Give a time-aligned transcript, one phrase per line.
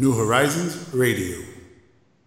[0.00, 1.36] New Horizons Radio.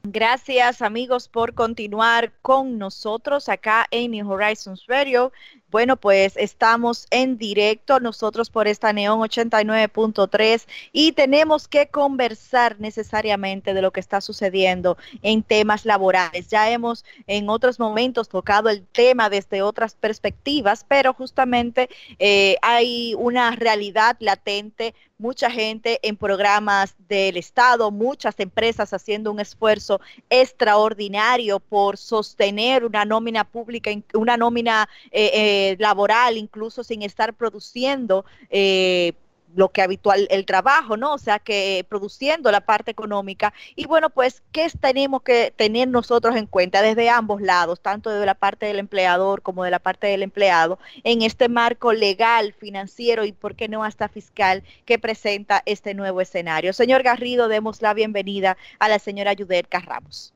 [0.04, 5.32] Gracias amigos por continuar con nosotros acá en New Horizons Radio.
[5.73, 13.73] Bueno, pues estamos en directo nosotros por esta Neón 89.3 y tenemos que conversar necesariamente
[13.73, 16.48] de lo que está sucediendo en temas laborales.
[16.49, 23.16] Ya hemos en otros momentos tocado el tema desde otras perspectivas, pero justamente eh, hay
[23.18, 24.94] una realidad latente
[25.24, 33.05] mucha gente en programas del Estado, muchas empresas haciendo un esfuerzo extraordinario por sostener una
[33.05, 39.14] nómina pública, una nómina eh, eh, laboral, incluso sin estar produciendo eh,
[39.56, 41.14] lo que habitual el trabajo, ¿no?
[41.14, 43.54] O sea, que produciendo la parte económica.
[43.76, 48.26] Y bueno, pues, ¿qué tenemos que tener nosotros en cuenta desde ambos lados, tanto de
[48.26, 53.26] la parte del empleador como de la parte del empleado, en este marco legal, financiero
[53.26, 56.74] y, por qué no, hasta fiscal que presenta este nuevo escenario?
[56.74, 60.34] Señor Garrido, demos la bienvenida a la señora Yudet Ramos.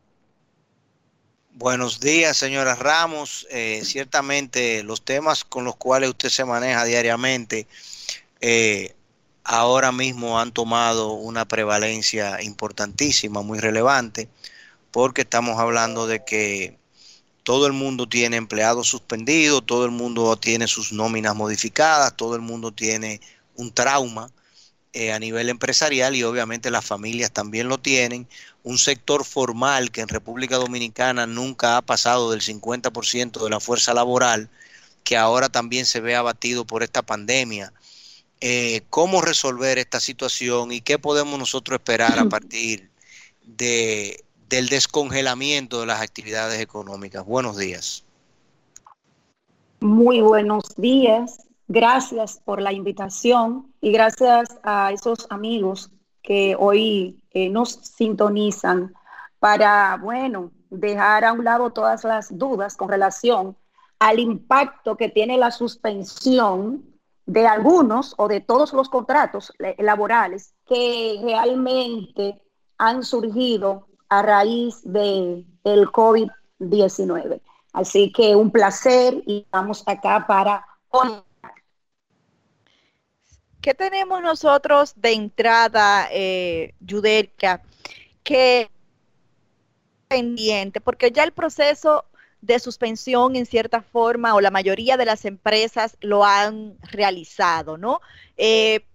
[1.59, 3.47] Buenos días, señora Ramos.
[3.49, 7.65] Eh, ciertamente los temas con los cuales usted se maneja diariamente
[8.41, 8.93] eh,
[9.43, 14.29] ahora mismo han tomado una prevalencia importantísima, muy relevante,
[14.91, 16.77] porque estamos hablando de que
[17.41, 22.41] todo el mundo tiene empleados suspendidos, todo el mundo tiene sus nóminas modificadas, todo el
[22.41, 23.19] mundo tiene
[23.55, 24.29] un trauma
[24.99, 28.27] eh, a nivel empresarial y obviamente las familias también lo tienen.
[28.63, 33.93] Un sector formal que en República Dominicana nunca ha pasado del 50% de la fuerza
[33.93, 34.49] laboral,
[35.03, 37.71] que ahora también se ve abatido por esta pandemia.
[38.41, 42.89] Eh, ¿Cómo resolver esta situación y qué podemos nosotros esperar a partir
[43.43, 47.23] de, del descongelamiento de las actividades económicas?
[47.23, 48.03] Buenos días.
[49.79, 51.46] Muy buenos días.
[51.69, 55.91] Gracias por la invitación y gracias a esos amigos
[56.21, 58.93] que hoy eh, nos sintonizan
[59.39, 63.57] para, bueno, dejar a un lado todas las dudas con relación
[63.99, 66.85] al impacto que tiene la suspensión
[67.25, 72.41] de algunos o de todos los contratos laborales que realmente
[72.77, 77.41] han surgido a raíz del el COVID-19.
[77.73, 80.65] Así que un placer y vamos acá para
[83.67, 86.73] ¿Qué tenemos nosotros de entrada, eh,
[88.23, 88.71] que
[90.07, 90.79] pendiente?
[90.79, 92.05] Porque ya el proceso
[92.39, 97.99] de suspensión en cierta forma o la mayoría de las empresas lo han realizado, ¿no?
[98.37, 98.85] Eh,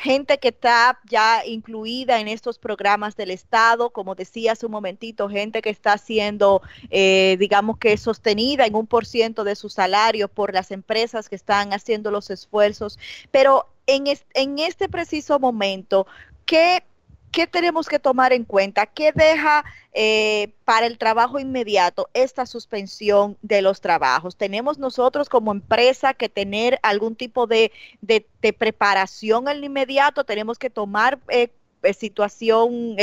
[0.00, 5.28] gente que está ya incluida en estos programas del Estado, como decía hace un momentito,
[5.28, 10.26] gente que está siendo, eh, digamos que sostenida en un por ciento de su salario
[10.26, 12.98] por las empresas que están haciendo los esfuerzos,
[13.30, 14.04] pero en,
[14.34, 16.06] en este preciso momento,
[16.46, 16.84] ¿qué,
[17.30, 18.86] ¿qué, tenemos que tomar en cuenta?
[18.86, 24.36] ¿Qué deja eh, para el trabajo inmediato esta suspensión de los trabajos?
[24.36, 30.24] ¿Tenemos nosotros como empresa que tener algún tipo de, de, preparación al inmediato?
[30.24, 31.48] ¿Tenemos que tomar eh,
[31.82, 32.96] eh, situación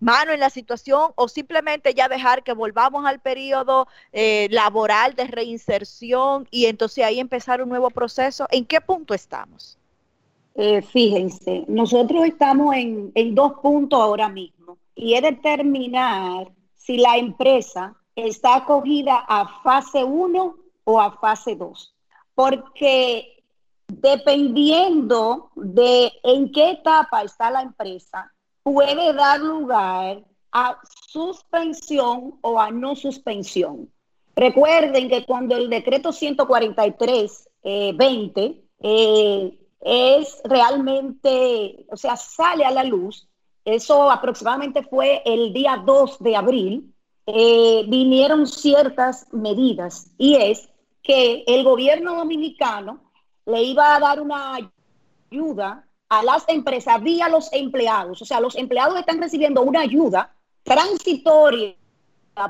[0.00, 6.48] mano en la situación o simplemente ya dejar que volvamos al periodo laboral de reinserción
[6.50, 8.46] y entonces ahí empezar un nuevo proceso?
[8.50, 9.78] ¿En qué punto estamos?
[10.54, 17.16] Eh, fíjense, nosotros estamos en, en dos puntos ahora mismo y es determinar si la
[17.16, 21.94] empresa está acogida a fase 1 o a fase 2.
[22.34, 23.42] Porque
[23.86, 30.22] dependiendo de en qué etapa está la empresa, puede dar lugar
[30.52, 30.78] a
[31.08, 33.90] suspensión o a no suspensión.
[34.34, 42.84] Recuerden que cuando el decreto 143 20 eh, es realmente, o sea, sale a la
[42.84, 43.28] luz.
[43.64, 46.94] Eso aproximadamente fue el día 2 de abril.
[47.26, 50.68] Eh, vinieron ciertas medidas y es
[51.02, 53.00] que el gobierno dominicano
[53.46, 54.58] le iba a dar una
[55.30, 58.20] ayuda a las empresas vía los empleados.
[58.20, 60.34] O sea, los empleados están recibiendo una ayuda
[60.64, 61.76] transitoria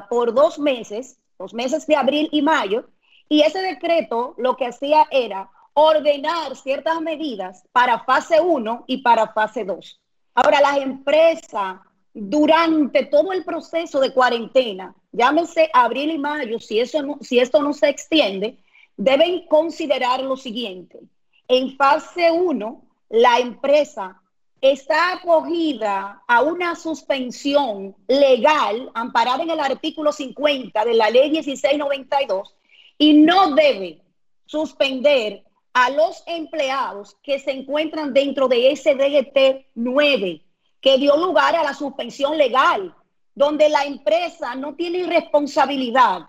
[0.08, 2.88] por dos meses, los meses de abril y mayo,
[3.28, 9.28] y ese decreto lo que hacía era ordenar ciertas medidas para fase 1 y para
[9.28, 10.00] fase 2.
[10.34, 11.80] Ahora, las empresas,
[12.14, 17.72] durante todo el proceso de cuarentena, llámese abril y mayo, si, eso si esto no
[17.72, 18.58] se extiende,
[18.96, 21.00] deben considerar lo siguiente.
[21.46, 24.22] En fase 1, la empresa
[24.60, 32.54] está acogida a una suspensión legal amparada en el artículo 50 de la ley 1692
[32.98, 34.02] y no debe
[34.46, 35.42] suspender
[35.72, 40.42] a los empleados que se encuentran dentro de ese DGT 9,
[40.80, 42.94] que dio lugar a la suspensión legal,
[43.34, 46.22] donde la empresa no tiene responsabilidad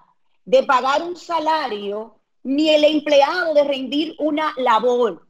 [0.46, 5.28] de pagar un salario ni el empleado de rendir una labor.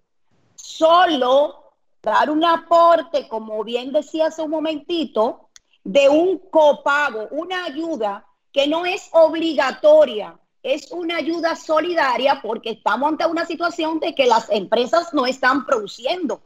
[0.62, 1.74] Solo
[2.04, 5.50] dar un aporte, como bien decía hace un momentito,
[5.84, 13.10] de un copago, una ayuda que no es obligatoria, es una ayuda solidaria porque estamos
[13.10, 16.42] ante una situación de que las empresas no están produciendo.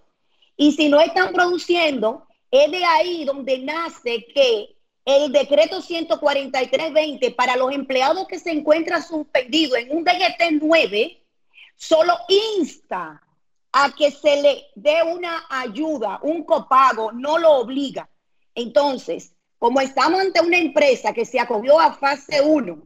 [0.56, 7.57] Y si no están produciendo, es de ahí donde nace que el decreto 143-20 para
[7.57, 11.21] los empleados que se encuentran suspendidos en un DGT 9
[11.75, 12.17] solo
[12.57, 13.21] insta
[13.77, 18.10] a que se le dé una ayuda, un copago, no lo obliga.
[18.56, 22.81] Entonces, como estamos ante una empresa que se acogió a fase 1,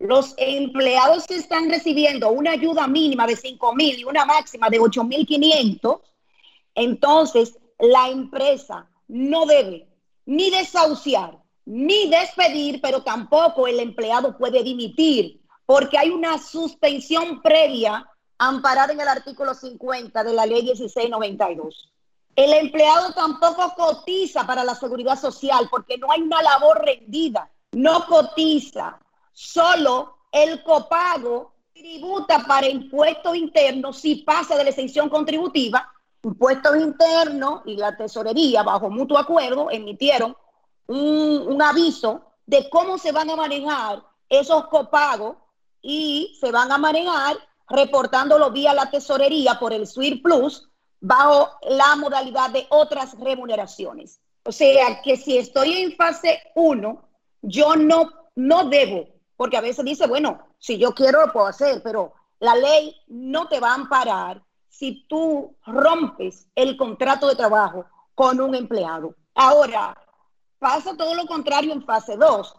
[0.00, 5.02] los empleados están recibiendo una ayuda mínima de 5 mil y una máxima de 8
[5.04, 5.96] mil 500,
[6.74, 9.88] entonces la empresa no debe
[10.26, 18.06] ni desahuciar, ni despedir, pero tampoco el empleado puede dimitir, porque hay una suspensión previa
[18.38, 21.92] amparada en el artículo 50 de la ley 1692.
[22.36, 28.06] El empleado tampoco cotiza para la seguridad social porque no hay una labor rendida, no
[28.06, 28.98] cotiza,
[29.40, 35.92] Solo el copago tributa para impuestos internos si pasa de la exención contributiva.
[36.24, 40.36] Impuestos internos y la tesorería, bajo mutuo acuerdo, emitieron
[40.88, 45.36] un, aviso de cómo se van a manejar esos copagos
[45.80, 47.36] y se van a manejar
[47.68, 50.68] reportándolo vía la tesorería por el SWIR Plus
[51.00, 54.20] bajo la modalidad de otras remuneraciones.
[54.44, 57.08] O sea que si estoy en fase 1,
[57.42, 61.80] yo no, no debo porque a veces dice, bueno, si yo quiero lo puedo hacer,
[61.84, 67.86] pero la ley no te va a amparar si tú rompes el contrato de trabajo
[68.16, 69.14] con un empleado.
[69.36, 69.96] Ahora,
[70.58, 72.56] pasa todo lo contrario en fase 2.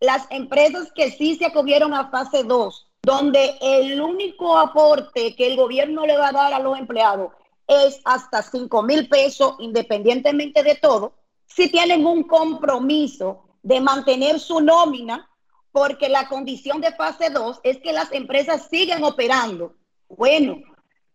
[0.00, 5.56] Las empresas que sí se acogieron a fase 2, donde el único aporte que el
[5.56, 7.32] gobierno le va a dar a los empleados
[7.66, 11.14] es hasta 5 mil pesos, independientemente de todo,
[11.46, 15.28] si tienen un compromiso de mantener su nómina
[15.72, 19.74] porque la condición de fase 2 es que las empresas siguen operando.
[20.08, 20.58] Bueno,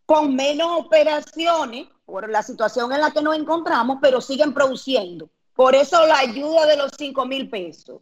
[0.06, 5.30] con menos operaciones por la situación en la que nos encontramos, pero siguen produciendo.
[5.54, 8.02] Por eso la ayuda de los 5 mil pesos.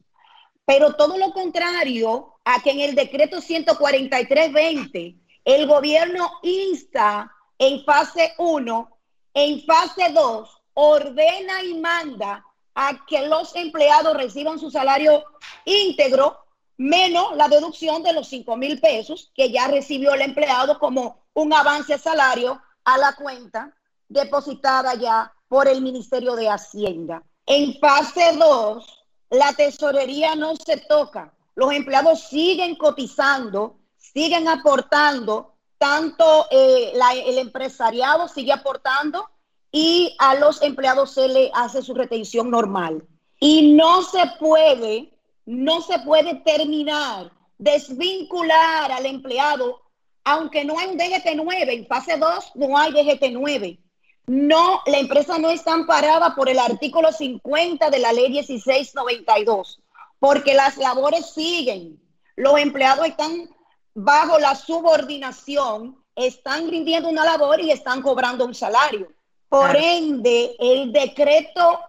[0.66, 8.34] Pero todo lo contrario a que en el decreto 143-20 el gobierno insta en fase
[8.38, 8.98] 1,
[9.34, 15.24] en fase 2 ordena y manda a que los empleados reciban su salario
[15.64, 16.46] íntegro
[16.78, 21.54] menos la deducción de los 5 mil pesos que ya recibió el empleado como un
[21.54, 23.74] avance salario a la cuenta
[24.10, 27.24] depositada ya por el Ministerio de Hacienda.
[27.46, 31.34] En fase 2, la tesorería no se toca.
[31.56, 36.94] Los empleados siguen cotizando, siguen aportando, tanto eh,
[37.26, 39.30] el empresariado sigue aportando
[39.72, 43.06] y a los empleados se le hace su retención normal.
[43.40, 45.16] Y no se puede
[45.46, 49.82] no se puede terminar, desvincular al empleado,
[50.24, 53.80] aunque no hay un DGT 9, en fase 2 no hay DGT 9.
[54.28, 59.82] No, la empresa no está amparada por el artículo 50 de la ley 1692,
[60.20, 62.00] porque las labores siguen.
[62.36, 63.50] Los empleados están
[63.94, 69.12] bajo la subordinación, están rindiendo una labor y están cobrando un salario.
[69.48, 71.80] Por ende, el decreto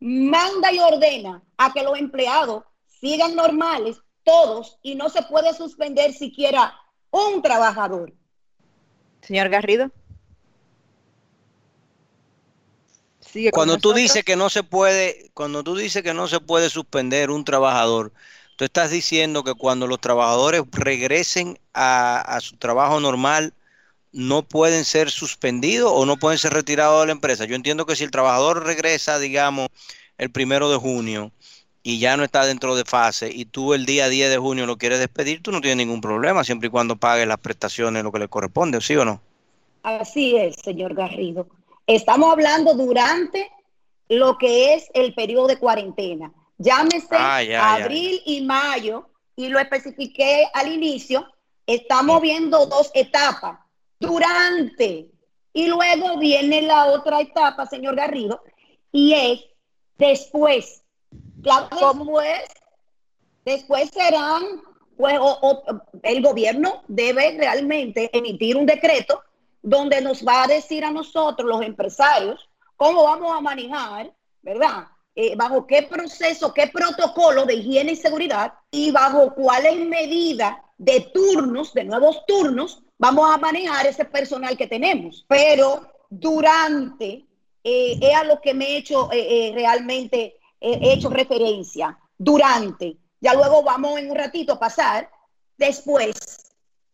[0.00, 6.12] manda y ordena a que los empleados sigan normales todos y no se puede suspender
[6.12, 6.74] siquiera
[7.10, 8.12] un trabajador.
[9.22, 9.90] Señor Garrido.
[13.52, 17.30] Cuando tú dices que no se puede, cuando tú dices que no se puede suspender
[17.30, 18.12] un trabajador,
[18.56, 23.54] tú estás diciendo que cuando los trabajadores regresen a, a su trabajo normal,
[24.12, 27.44] no pueden ser suspendidos o no pueden ser retirados de la empresa.
[27.44, 29.68] Yo entiendo que si el trabajador regresa, digamos,
[30.18, 31.32] el primero de junio,
[31.82, 34.76] y ya no está dentro de fase y tú el día 10 de junio lo
[34.76, 38.18] quieres despedir, tú no tienes ningún problema siempre y cuando pagues las prestaciones, lo que
[38.18, 39.20] le corresponde, ¿sí o no?
[39.82, 41.46] Así es, señor Garrido.
[41.90, 43.50] Estamos hablando durante
[44.08, 46.32] lo que es el periodo de cuarentena.
[46.56, 51.26] Llámese Ah, abril y mayo, y lo especifiqué al inicio,
[51.66, 53.58] estamos viendo dos etapas.
[53.98, 55.10] Durante
[55.52, 58.40] y luego viene la otra etapa, señor Garrido,
[58.92, 59.40] y es
[59.98, 60.84] después.
[61.42, 62.40] Claro, después,
[63.44, 64.44] después serán,
[64.96, 65.18] pues,
[66.04, 69.24] el gobierno debe realmente emitir un decreto
[69.62, 74.12] donde nos va a decir a nosotros, los empresarios, cómo vamos a manejar,
[74.42, 74.86] ¿verdad?
[75.14, 81.00] Eh, bajo qué proceso, qué protocolo de higiene y seguridad y bajo cuáles medidas de
[81.12, 85.26] turnos, de nuevos turnos, vamos a manejar ese personal que tenemos.
[85.28, 87.26] Pero durante,
[87.64, 93.34] eh, es a lo que me he hecho eh, realmente, he hecho referencia, durante, ya
[93.34, 95.10] luego vamos en un ratito a pasar,
[95.56, 96.16] después,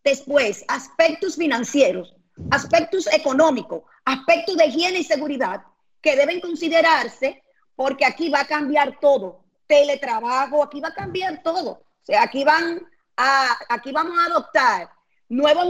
[0.03, 2.16] después, aspectos financieros,
[2.51, 5.63] aspectos económicos, aspectos de higiene y seguridad
[6.01, 7.43] que deben considerarse
[7.75, 9.45] porque aquí va a cambiar todo.
[9.67, 11.71] Teletrabajo, aquí va a cambiar todo.
[11.71, 14.91] O sea, aquí van a, aquí vamos a adoptar
[15.29, 15.67] nuevas,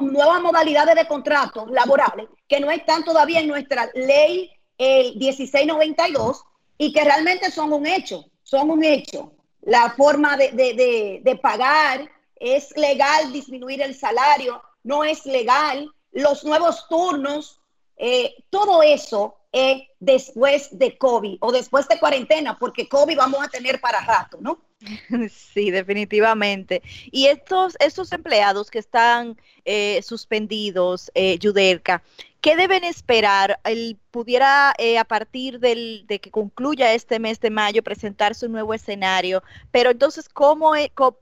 [0.00, 6.42] nuevas modalidades de contratos laborales que no están todavía en nuestra ley el 1692
[6.78, 9.32] y que realmente son un hecho, son un hecho.
[9.62, 16.44] La forma de, de, de pagar es legal disminuir el salario, no es legal los
[16.44, 17.60] nuevos turnos,
[17.96, 23.48] eh, todo eso es después de COVID o después de cuarentena, porque COVID vamos a
[23.48, 24.58] tener para rato, ¿no?
[25.30, 26.82] Sí, definitivamente.
[27.12, 31.38] Y estos, estos empleados que están eh, suspendidos, eh,
[32.40, 33.60] ¿qué deben esperar?
[33.64, 38.52] El, pudiera eh, a partir del, de que concluya este mes de mayo presentarse un
[38.52, 41.16] nuevo escenario, pero entonces, ¿cómo, cómo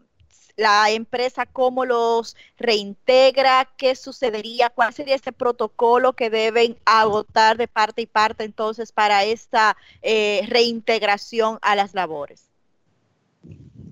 [0.63, 7.69] la empresa cómo los reintegra, qué sucedería, cuál sería este protocolo que deben agotar de
[7.69, 12.49] parte y parte entonces para esta eh, reintegración a las labores.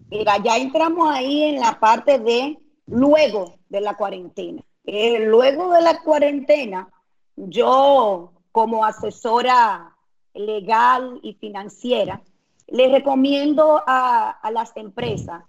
[0.08, 4.62] Mira, ya entramos ahí en la parte de luego de la cuarentena.
[4.84, 6.88] Eh, luego de la cuarentena,
[7.36, 9.94] yo como asesora
[10.34, 12.22] legal y financiera,
[12.66, 15.42] le recomiendo a las empresas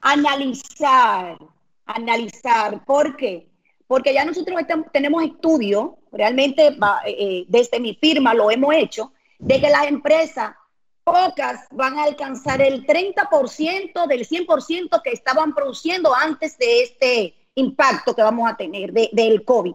[0.00, 1.38] analizar,
[1.86, 2.84] analizar.
[2.84, 3.48] ¿Por qué?
[3.86, 4.60] Porque ya nosotros
[4.92, 6.76] tenemos estudios, realmente eh,
[7.06, 10.54] eh, desde mi firma lo hemos hecho, de que las empresas,
[11.02, 18.14] pocas van a alcanzar el 30% del 100% que estaban produciendo antes de este impacto
[18.14, 19.74] que vamos a tener del COVID.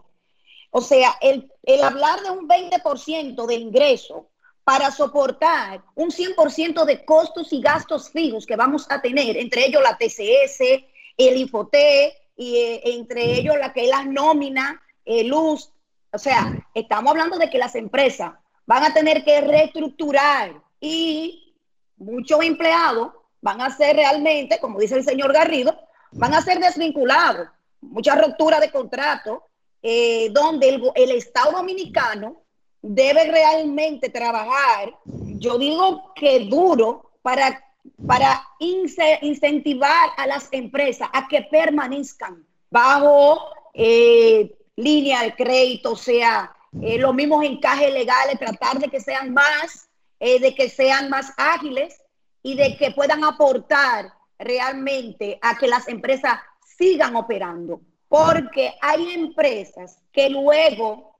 [0.71, 4.29] O sea, el, el hablar de un 20% de ingreso
[4.65, 9.81] para soportar un 100% de costos y gastos fijos que vamos a tener, entre ellos
[9.81, 10.83] la TCS,
[11.17, 15.71] el Infoté, y eh, entre ellos la que es la nómina, eh, luz.
[16.11, 18.33] O sea, estamos hablando de que las empresas
[18.65, 21.55] van a tener que reestructurar y
[21.97, 25.79] muchos empleados van a ser realmente, como dice el señor Garrido,
[26.11, 27.49] van a ser desvinculados.
[27.81, 29.43] Mucha ruptura de contrato,
[29.83, 32.44] eh, donde el Estado dominicano
[32.87, 37.63] debe realmente trabajar, yo digo que duro, para,
[38.05, 43.39] para incentivar a las empresas a que permanezcan bajo
[43.73, 49.33] eh, línea de crédito, o sea, eh, los mismos encajes legales, tratar de que sean
[49.33, 49.89] más,
[50.19, 51.99] eh, de que sean más ágiles
[52.43, 56.37] y de que puedan aportar realmente a que las empresas
[56.77, 57.81] sigan operando.
[58.07, 61.14] Porque hay empresas que luego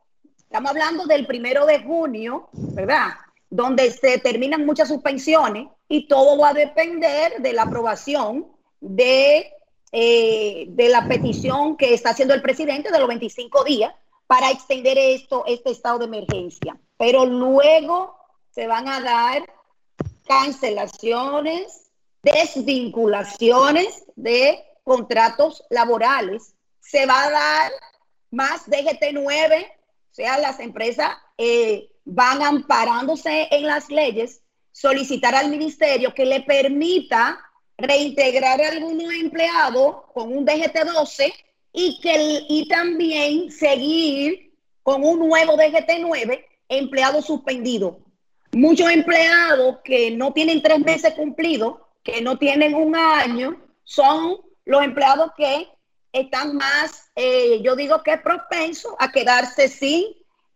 [0.55, 3.09] Estamos hablando del primero de junio, ¿verdad?
[3.49, 8.47] Donde se terminan muchas suspensiones y todo va a depender de la aprobación
[8.79, 9.51] de,
[9.91, 13.93] eh, la petición que está haciendo el presidente de los 25 días
[14.27, 16.77] para extender esto, este estado de emergencia.
[16.97, 18.15] Pero luego
[18.51, 19.43] se van a dar
[20.25, 21.91] cancelaciones,
[22.23, 26.55] desvinculaciones de contratos laborales.
[26.79, 27.71] Se va a dar
[28.31, 29.74] más DGT 9 o
[30.15, 34.41] sea, las empresas eh, van amparándose en las leyes,
[34.71, 37.37] solicitar al ministerio que le permita
[37.77, 41.33] reintegrar a algunos empleados con un DGT-12
[41.73, 44.53] y, que, y también seguir
[44.83, 47.99] con un nuevo DGT-9 empleado suspendido.
[48.53, 54.81] Muchos empleados que no tienen tres meses cumplidos, que no tienen un año, son los
[54.81, 55.67] empleados que
[56.15, 60.05] están más, eh, yo digo que propensos a quedarse sin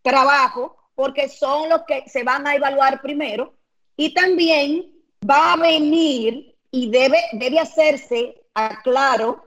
[0.01, 3.53] trabajo porque son los que se van a evaluar primero.
[3.97, 4.89] Y también
[5.29, 9.43] va a venir y debe, debe hacerse, aclaro,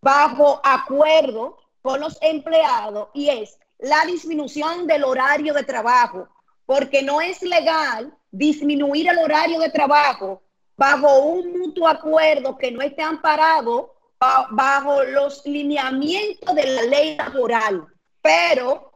[0.00, 6.28] bajo acuerdo con los empleados y es la disminución del horario de trabajo,
[6.64, 10.42] porque no es legal disminuir el horario de trabajo
[10.76, 17.86] bajo un mutuo acuerdo que no esté amparado bajo los lineamientos de la ley laboral.
[18.20, 18.92] Pero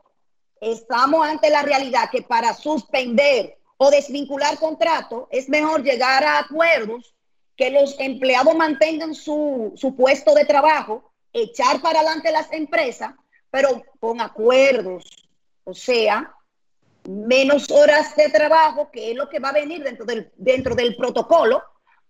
[0.61, 7.15] estamos ante la realidad que para suspender o desvincular contrato es mejor llegar a acuerdos
[7.57, 13.15] que los empleados mantengan su, su puesto de trabajo, echar para adelante las empresas,
[13.51, 15.05] pero con acuerdos.
[15.65, 16.35] O sea,
[17.09, 20.97] menos horas de trabajo, que es lo que va a venir dentro del, dentro del
[20.97, 21.63] protocolo,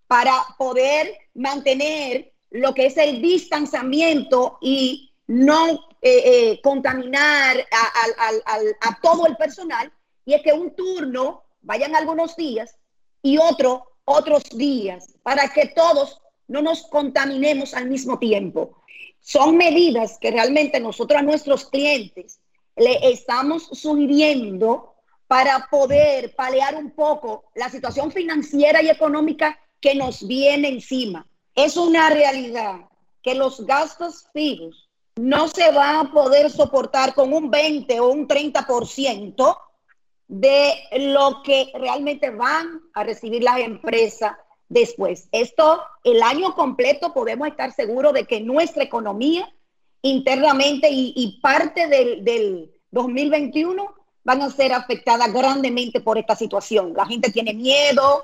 [0.07, 5.71] para poder mantener lo que es el distanciamiento y no
[6.01, 9.93] eh, eh, contaminar a, a, todo el personal.
[10.25, 12.77] Y es que un turno vayan algunos días
[13.23, 18.85] y otro otros días, para que todos no nos contaminemos al mismo tiempo.
[19.21, 22.39] Son medidas que realmente nosotros a nuestros clientes
[22.77, 24.95] le estamos sugiriendo
[25.27, 31.27] para poder palear un poco la situación financiera y económica que nos viene encima.
[31.55, 32.89] Es una realidad
[33.23, 38.27] que los gastos fijos no se van a poder soportar con un 20 o un
[38.27, 39.57] 30%
[40.27, 44.33] de lo que realmente van a recibir las empresas
[44.69, 45.29] después.
[45.31, 49.49] Esto, el año completo podemos estar seguros de que nuestra economía
[50.03, 53.95] internamente y, parte del, del 2021
[54.25, 56.93] van a ser afectadas grandemente por esta situación.
[56.95, 58.23] La gente tiene miedo,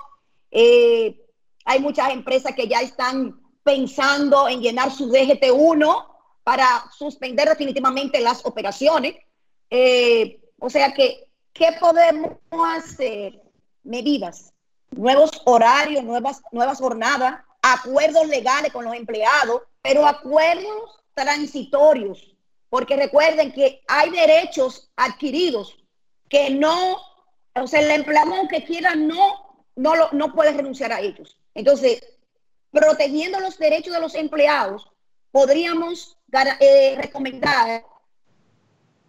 [0.51, 1.30] eh,
[1.65, 6.07] hay muchas empresas que ya están pensando en llenar su DGT1
[6.43, 9.17] para suspender definitivamente las operaciones.
[9.69, 12.33] Eh, o sea que, ¿qué podemos
[12.75, 13.41] hacer?
[13.83, 14.53] Medidas,
[14.91, 22.31] nuevos horarios, nuevas, nuevas jornadas, acuerdos legales con los empleados, pero acuerdos transitorios
[22.71, 25.77] porque recuerden que hay derechos adquiridos
[26.29, 26.97] que no,
[27.55, 31.37] o sea, el empleado que quiera no, no, lo, no puede renunciar a ellos.
[31.55, 32.03] Entonces,
[32.71, 34.91] protegiendo los derechos de los empleados,
[35.33, 36.17] podríamos
[36.61, 37.85] eh, recomendar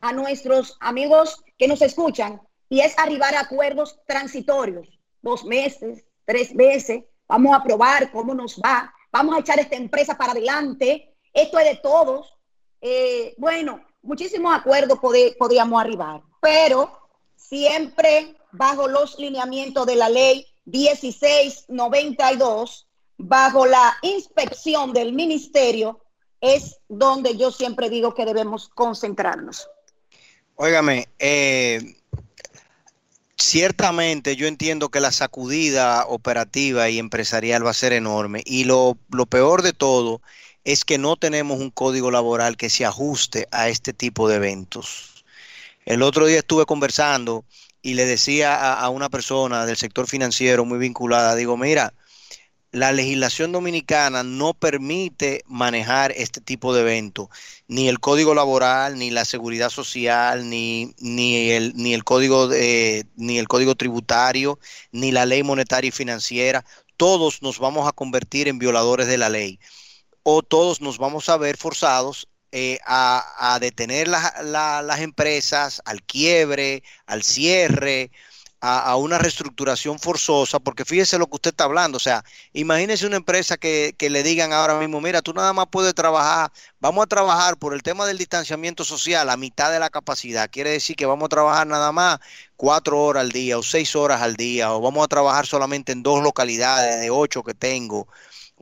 [0.01, 4.87] a nuestros amigos que nos escuchan y es arribar a acuerdos transitorios,
[5.21, 10.17] dos meses, tres meses, vamos a probar cómo nos va, vamos a echar esta empresa
[10.17, 12.33] para adelante, esto es de todos,
[12.81, 22.87] eh, bueno, muchísimos acuerdos podríamos arribar, pero siempre bajo los lineamientos de la ley 1692,
[23.17, 25.99] bajo la inspección del ministerio,
[26.39, 29.67] es donde yo siempre digo que debemos concentrarnos.
[30.55, 31.95] Óigame, eh,
[33.37, 38.97] ciertamente yo entiendo que la sacudida operativa y empresarial va a ser enorme y lo,
[39.09, 40.21] lo peor de todo
[40.63, 45.25] es que no tenemos un código laboral que se ajuste a este tipo de eventos.
[45.85, 47.45] El otro día estuve conversando
[47.81, 51.93] y le decía a, una persona del sector financiero muy vinculada, digo, mira,
[52.71, 57.27] la legislación dominicana no permite manejar este tipo de eventos,
[57.67, 63.05] ni el código laboral, ni la seguridad social, ni, ni, el, ni, el código de,
[63.15, 64.59] ni el código tributario,
[64.91, 66.63] ni la ley monetaria y financiera.
[66.95, 69.59] Todos nos vamos a convertir en violadores de la ley
[70.23, 77.23] o todos nos vamos a ver forzados eh, a, detener las empresas, al quiebre, al
[77.23, 78.11] cierre,
[78.61, 83.15] a, una reestructuración forzosa, porque fíjese lo que usted está hablando, o sea, imagínese una
[83.17, 87.07] empresa que, que, le digan ahora mismo, mira, tú nada más puedes trabajar, vamos a
[87.07, 91.07] trabajar por el tema del distanciamiento social a mitad de la capacidad, quiere decir que
[91.07, 92.19] vamos a trabajar nada más
[92.55, 96.03] cuatro horas al día o seis horas al día, o vamos a trabajar solamente en
[96.03, 98.07] dos localidades de ocho que tengo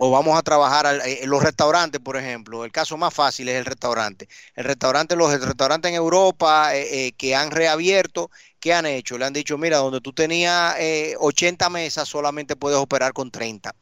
[0.01, 2.63] o vamos a trabajar eh, en los restaurantes, por ejemplo.
[2.63, 4.29] El caso más fácil es el restaurante.
[4.55, 8.31] El restaurante, los restaurantes en Europa eh, eh, que han reabierto,
[8.61, 9.17] ¿qué han hecho?
[9.17, 10.75] Le han dicho, mira, donde tú tenías
[11.19, 13.75] 80 mesas, solamente puedes operar con 30.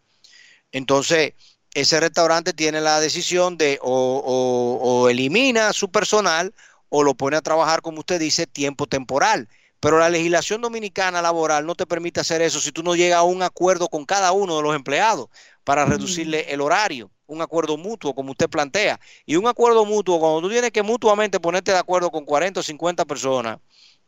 [0.71, 1.33] Entonces,
[1.75, 6.53] ese restaurante tiene la decisión de o, o elimina su personal
[6.89, 9.49] o lo pone a trabajar, como usted dice, tiempo temporal.
[9.79, 13.23] Pero la legislación dominicana laboral no te permite hacer eso si tú no llegas a
[13.23, 15.27] un acuerdo con cada uno de los empleados
[15.67, 18.97] para reducirle el horario, un acuerdo mutuo como usted plantea.
[19.25, 22.63] Y un acuerdo mutuo, cuando tú tienes que mutuamente ponerte de acuerdo con 40 o
[22.63, 23.59] 50 personas,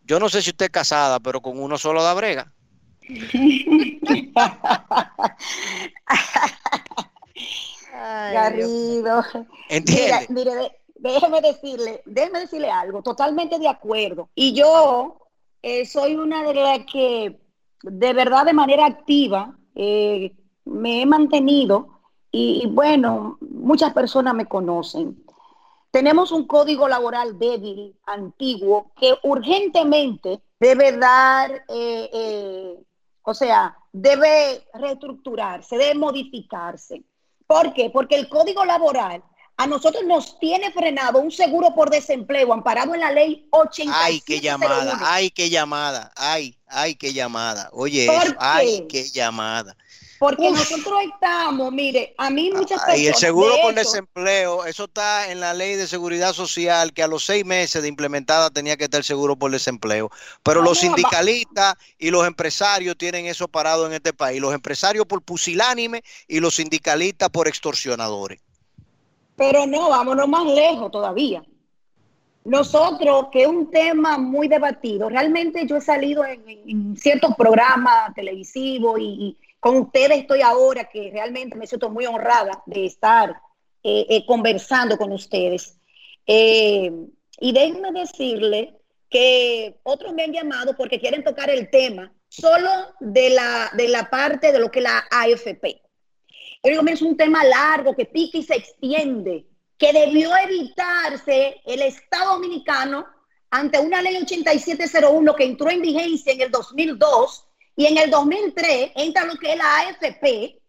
[0.01, 2.53] yo no sé si usted es casada, pero con uno solo da brega.
[8.31, 9.25] Garrido.
[9.67, 10.27] Entiende.
[10.29, 14.29] Mire, déjeme decirle, déjeme decirle algo, totalmente de acuerdo.
[14.33, 15.27] Y yo
[15.61, 17.37] eh, soy una de las que
[17.83, 20.31] de verdad de manera activa eh,
[20.69, 21.99] me he mantenido
[22.31, 25.23] y, bueno, muchas personas me conocen.
[25.91, 32.75] tenemos un código laboral débil, antiguo, que urgentemente debe dar, eh, eh,
[33.23, 37.03] o sea, debe reestructurarse, debe modificarse.
[37.47, 37.89] ¿Por qué?
[37.89, 39.23] Porque el código laboral
[39.57, 43.93] a nosotros nos tiene frenado un seguro por desempleo amparado en la ley 80.
[43.93, 47.69] Ay, qué llamada, ay, qué llamada, ay, ay, qué llamada.
[47.73, 48.07] Oye,
[48.39, 49.75] ay, qué llamada.
[50.19, 52.99] Porque nosotros estamos, mire, a mí muchas personas.
[52.99, 57.07] Y el seguro por desempleo, eso está en la ley de seguridad social, que a
[57.07, 60.11] los seis meses de implementada tenía que estar el seguro por desempleo.
[60.43, 64.41] Pero los sindicalistas y los empresarios tienen eso parado en este país.
[64.41, 68.41] Los empresarios por pusilánime y los sindicalistas por extorsionadores.
[69.37, 71.41] Pero no, vámonos más lejos todavía.
[72.43, 78.99] Nosotros, que es un tema muy debatido, realmente yo he salido en, ciertos programas televisivos
[78.99, 83.29] y con ustedes estoy ahora, que realmente me siento muy honrada de estar
[83.83, 85.77] eh, eh, conversando con ustedes.
[86.25, 86.91] Eh,
[87.39, 88.75] y déjenme decirle
[89.09, 92.69] que otros me han llamado porque quieren tocar el tema solo
[92.99, 95.81] de la, de la parte de lo que la AFP.
[96.63, 99.45] Yo digo, es un tema largo que pica y se extiende,
[99.77, 103.07] que debió evitarse el Estado Dominicano
[103.49, 107.48] ante una ley 8701 que entró en vigencia en el 2002
[107.79, 110.59] y en el 2003 entra lo que es la AFP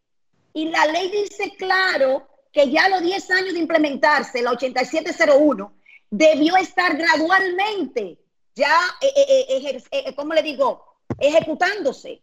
[0.54, 5.74] y la ley dice claro que ya a los 10 años de implementarse, la 8701,
[6.08, 8.16] debió estar gradualmente
[8.54, 10.84] ya, eh, eh, eh, ¿cómo le digo?
[11.18, 12.22] Ejecutándose.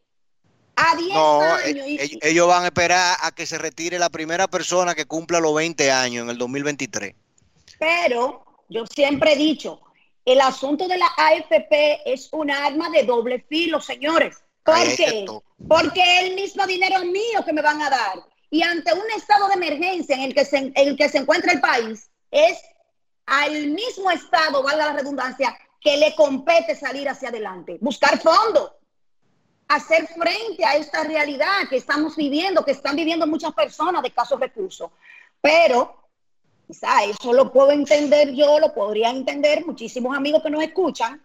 [0.77, 1.85] A 10 años.
[2.21, 5.91] ellos van a esperar a que se retire la primera persona que cumpla los 20
[5.91, 7.13] años en el 2023.
[7.77, 9.81] Pero yo siempre he dicho,
[10.23, 14.37] el asunto de la AFP es un arma de doble filo, señores.
[14.67, 15.25] ¿Por qué?
[15.65, 18.19] Porque el mismo dinero mío que me van a dar.
[18.49, 21.53] Y ante un estado de emergencia en el que se, en el que se encuentra
[21.53, 22.59] el país, es
[23.25, 28.73] al mismo estado, valga la redundancia, que le compete salir hacia adelante, buscar fondos,
[29.69, 34.37] hacer frente a esta realidad que estamos viviendo, que están viviendo muchas personas de casos
[34.37, 34.91] recursos.
[35.39, 35.95] Pero
[36.67, 41.21] quizá eso lo puedo entender yo, lo podría entender muchísimos amigos que nos escuchan,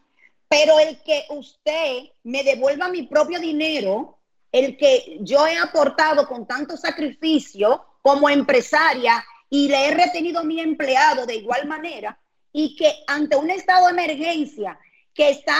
[0.52, 4.18] pero el que usted me devuelva mi propio dinero,
[4.52, 10.44] el que yo he aportado con tanto sacrificio como empresaria y le he retenido a
[10.44, 12.20] mi empleado de igual manera,
[12.52, 14.78] y que ante un estado de emergencia
[15.14, 15.56] que está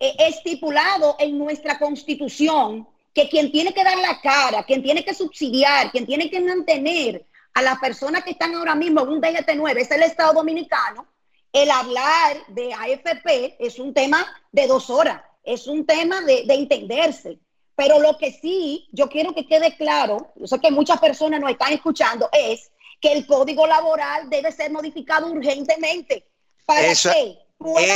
[0.00, 5.14] eh, estipulado en nuestra constitución, que quien tiene que dar la cara, quien tiene que
[5.14, 9.76] subsidiar, quien tiene que mantener a las personas que están ahora mismo en un DGT9
[9.76, 11.06] es el Estado Dominicano,
[11.52, 17.38] el hablar de AFP es un tema de dos horas, es un tema de, entenderse.
[17.74, 21.50] Pero lo que sí yo quiero que quede claro, yo sé que muchas personas nos
[21.50, 26.24] están escuchando, es que el código laboral debe ser modificado urgentemente
[26.64, 27.38] para eso, que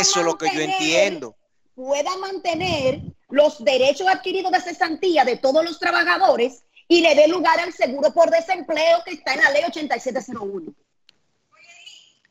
[0.01, 1.37] eso es lo que yo entiendo.
[1.75, 7.61] Pueda mantener los derechos adquiridos de cesantía de todos los trabajadores y le dé lugar
[7.61, 10.73] al seguro por desempleo que está en la ley 8701.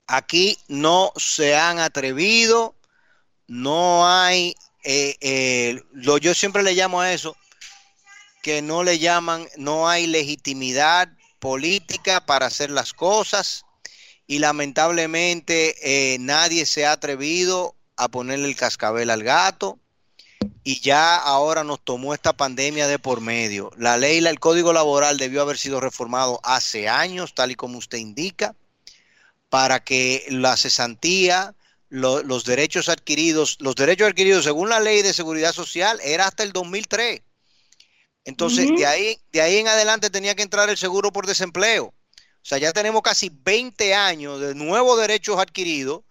[0.07, 2.75] Aquí no se han atrevido,
[3.47, 7.35] no hay, eh, eh, lo, yo siempre le llamo a eso,
[8.43, 13.65] que no le llaman, no hay legitimidad política para hacer las cosas
[14.27, 19.79] y lamentablemente eh, nadie se ha atrevido a ponerle el cascabel al gato
[20.63, 23.71] y ya ahora nos tomó esta pandemia de por medio.
[23.77, 27.97] La ley, el código laboral debió haber sido reformado hace años, tal y como usted
[27.97, 28.55] indica
[29.55, 31.55] para que la cesantía,
[31.87, 36.51] los derechos adquiridos, los derechos adquiridos según la ley de seguridad social era hasta el
[36.51, 37.21] 2003.
[38.25, 41.85] Entonces, de, ahí, de ahí en adelante tenía que entrar el seguro por desempleo.
[41.85, 41.93] O
[42.41, 46.01] sea, ya tenemos casi 20 años de nuevos derechos adquiridos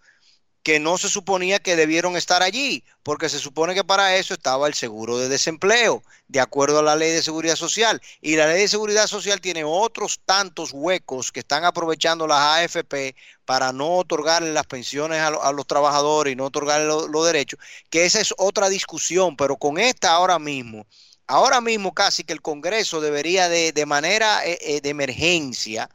[0.65, 4.67] que no se suponía que debieron estar allí, porque se supone que para eso estaba
[4.67, 8.01] el seguro de desempleo, de acuerdo a la ley de seguridad social.
[8.23, 13.15] Y la ley de seguridad social tiene otros tantos huecos que están aprovechando las AFP
[13.45, 18.23] para no otorgarle las pensiones a, los trabajadores y no otorgarle los derechos, que esa
[18.23, 20.87] es otra discusión, pero con esta ahora mismo,
[21.27, 25.91] ahora mismo casi que el Congreso debería de, de manera eh, eh, de emergencia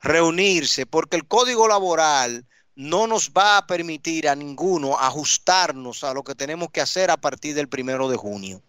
[0.00, 2.44] reunirse, porque el código laboral
[2.78, 7.16] no nos va a permitir a ninguno ajustarnos a lo que tenemos que hacer a
[7.16, 8.62] partir del primero de junio.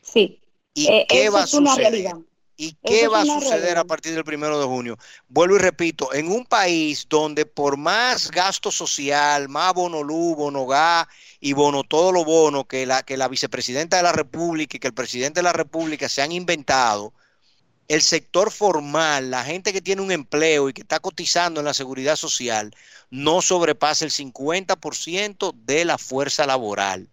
[0.00, 0.40] Sí.
[0.72, 2.14] ¿Y eh, qué va a suceder?
[2.56, 4.96] ¿Y qué va a suceder a partir del primero de junio?
[5.28, 10.66] Vuelvo y repito, en un país donde por más gasto social, más bono luz, bono
[10.66, 11.06] gas
[11.38, 14.88] y bono todo lo bono que la, que la vicepresidenta de la República y que
[14.88, 17.12] el presidente de la República se han inventado,
[17.88, 21.74] el sector formal, la gente que tiene un empleo y que está cotizando en la
[21.74, 22.74] seguridad social,
[23.10, 27.08] no sobrepasa el 50% de la fuerza laboral.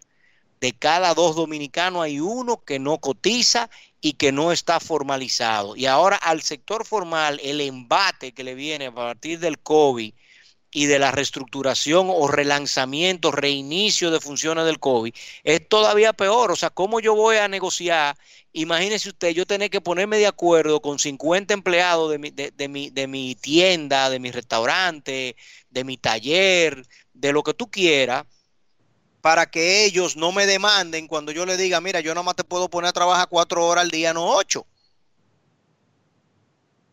[0.60, 5.76] De cada dos dominicanos hay uno que no cotiza y que no está formalizado.
[5.76, 10.12] Y ahora al sector formal, el embate que le viene a partir del COVID
[10.72, 16.52] y de la reestructuración o relanzamiento, reinicio de funciones del COVID, es todavía peor.
[16.52, 18.16] O sea, ¿cómo yo voy a negociar?
[18.52, 22.90] Imagínese usted, yo tener que ponerme de acuerdo con 50 empleados de mi, de, mi,
[22.90, 25.36] de mi tienda, de mi restaurante,
[25.70, 28.26] de mi taller, de lo que tú quieras,
[29.20, 32.70] para que ellos no me demanden cuando yo le diga, mira, yo nomás te puedo
[32.70, 34.66] poner a trabajar cuatro horas al día, no ocho.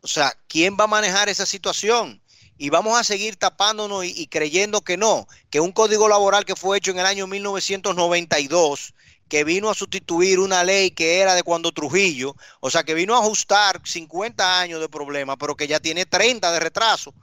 [0.02, 2.22] O sea, ¿quién va a manejar esa situación?
[2.58, 6.78] Y vamos a seguir tapándonos y, creyendo que no, que un código laboral que fue
[6.78, 8.94] hecho en el año 1992,
[9.30, 13.16] que vino a sustituir una ley que era de cuando Trujillo, o sea, que vino
[13.16, 17.14] a ajustar 50 años de problema, pero que ya tiene 30 de retraso,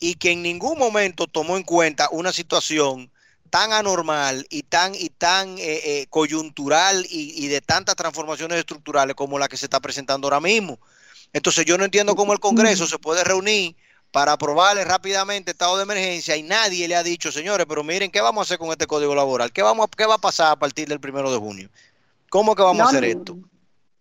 [0.00, 3.10] y que en ningún momento tomó en cuenta una situación
[3.50, 9.14] tan anormal y tan, y tan eh, eh, coyuntural y, y de tantas transformaciones estructurales
[9.14, 10.80] como la que se está presentando ahora mismo.
[11.32, 13.76] Entonces yo no entiendo cómo el Congreso se puede reunir
[14.14, 18.20] para aprobarle rápidamente estado de emergencia y nadie le ha dicho, señores, pero miren, ¿qué
[18.20, 19.52] vamos a hacer con este código laboral?
[19.52, 21.68] ¿Qué, vamos, qué va a pasar a partir del primero de junio?
[22.30, 23.36] ¿Cómo que vamos a hacer esto?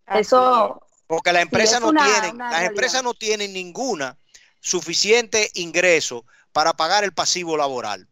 [0.05, 0.85] Eso.
[1.07, 4.15] Porque la empresa no tiene, las empresas no tienen ninguna
[4.59, 8.07] suficiente ingreso para pagar el pasivo laboral.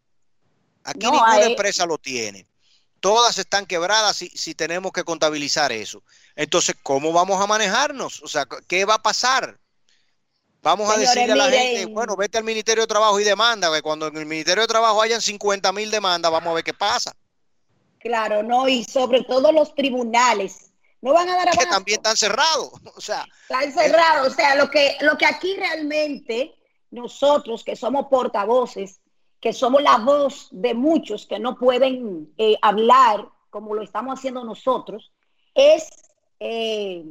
[0.84, 2.48] Aquí ninguna empresa lo tiene.
[3.00, 6.02] Todas están quebradas si, si tenemos que contabilizar eso.
[6.36, 8.24] Entonces, ¿cómo vamos a manejarnos?
[8.24, 9.61] O sea, ¿qué va a pasar?
[10.64, 13.82] Vamos a decirle a la gente, bueno, vete al Ministerio de Trabajo y demanda, que
[13.82, 17.14] cuando en el Ministerio de Trabajo hayan 50 mil demandas, vamos a ver qué pasa.
[18.00, 20.72] Claro, no, y sobre todo los tribunales.
[21.02, 21.62] No van a dar abasto.
[21.62, 22.72] Que también están cerrados.
[22.96, 24.28] O sea, están cerrados.
[24.28, 26.54] O sea, lo que, lo que aquí realmente
[26.92, 29.00] nosotros que somos portavoces,
[29.40, 34.44] que somos la voz de muchos que no pueden eh, hablar como lo estamos haciendo
[34.44, 35.12] nosotros,
[35.56, 35.90] es
[36.40, 37.04] eh,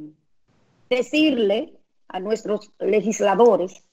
[0.89, 1.80] decirle
[2.11, 3.83] a nuestros legisladores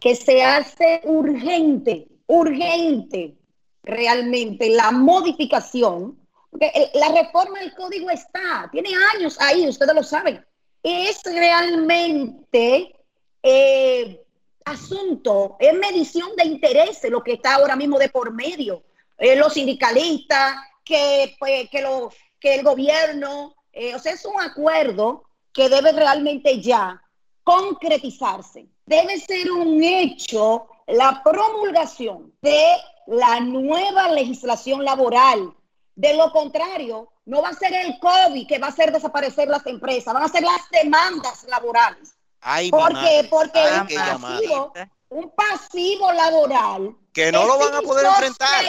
[0.00, 3.36] que se hace urgente, urgente
[3.82, 6.18] realmente la modificación,
[6.50, 10.44] porque la reforma del código está, tiene años ahí, ustedes lo saben,
[10.82, 12.94] es realmente
[13.42, 14.22] eh,
[14.64, 18.84] asunto, es medición de intereses lo que está ahora mismo de por medio.
[19.16, 24.40] Eh, los sindicalistas, que, pues, que, lo, que el gobierno, eh, o sea, es un
[24.40, 27.02] acuerdo que debe realmente ya
[27.48, 28.66] concretizarse.
[28.84, 35.54] Debe ser un hecho la promulgación de la nueva legislación laboral.
[35.94, 39.66] De lo contrario, no va a ser el COVID que va a hacer desaparecer las
[39.66, 42.14] empresas, van a ser las demandas laborales.
[42.70, 44.72] porque porque un, pasivo,
[45.08, 48.64] un pasivo laboral que no lo van a poder enfrentar.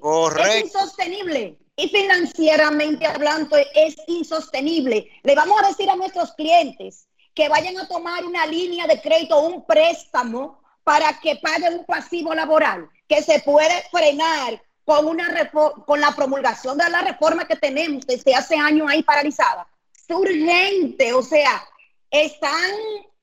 [0.00, 0.50] Correcto.
[0.50, 1.58] Es insostenible.
[1.76, 5.10] Y financieramente hablando es insostenible.
[5.22, 9.36] Le vamos a decir a nuestros clientes que vayan a tomar una línea de crédito
[9.36, 15.50] o un préstamo para que paguen un pasivo laboral, que se puede frenar con, una
[15.86, 19.66] con la promulgación de la reforma que tenemos desde hace años ahí paralizada.
[19.94, 21.66] Es urgente, o sea,
[22.10, 22.70] están,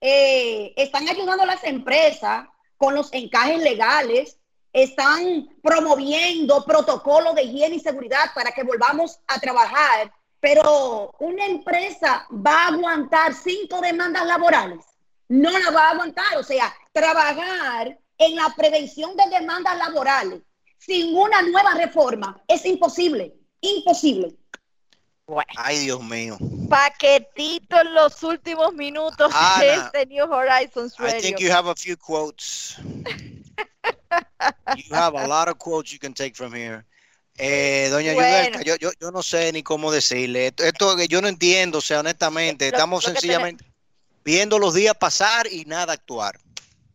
[0.01, 2.47] eh, están ayudando a las empresas
[2.77, 4.37] con los encajes legales,
[4.73, 12.25] están promoviendo protocolos de higiene y seguridad para que volvamos a trabajar pero una empresa
[12.31, 14.83] va a aguantar cinco demandas laborales.
[15.29, 16.37] No la va a aguantar.
[16.37, 20.41] O sea, trabajar en la prevención de demandas laborales
[20.79, 23.33] sin una nueva reforma es imposible.
[23.61, 24.35] Imposible.
[25.55, 26.37] Ay, Dios mío.
[26.67, 31.17] Paquetito en los últimos minutos de este New Horizons Radio.
[31.17, 32.77] I think you have a few quotes.
[34.75, 36.83] you have a lot of quotes you can take from here.
[37.37, 38.61] Eh, doña bueno.
[38.61, 40.47] yo, yo, yo, no sé ni cómo decirle.
[40.47, 43.65] Esto, esto que yo no entiendo, o sea, honestamente, estamos sencillamente
[44.23, 46.39] viendo los días pasar y nada actuar.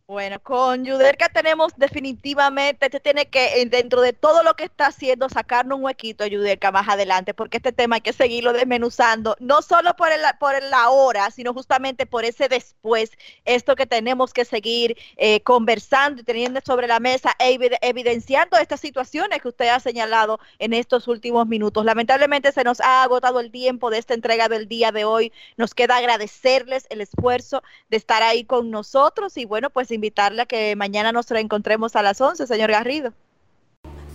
[0.09, 5.27] Bueno, con Yudelka tenemos definitivamente, este tiene que, dentro de todo lo que está haciendo,
[5.27, 9.61] sacarnos un huequito a Yudelka más adelante, porque este tema hay que seguirlo desmenuzando, no
[9.61, 13.11] solo por, el, por la hora, sino justamente por ese después,
[13.43, 18.79] esto que tenemos que seguir eh, conversando y teniendo sobre la mesa e evidenciando estas
[18.79, 21.83] situaciones que usted ha señalado en estos últimos minutos.
[21.83, 25.33] Lamentablemente se nos ha agotado el tiempo de esta entrega del día de hoy.
[25.57, 30.45] Nos queda agradecerles el esfuerzo de estar ahí con nosotros y bueno, pues invitarle a
[30.45, 33.13] que mañana nos reencontremos a las 11, señor Garrido.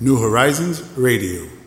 [0.01, 1.62] New Horizons Radio.